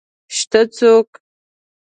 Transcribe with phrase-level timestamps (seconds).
[0.37, 1.09] شته څوک؟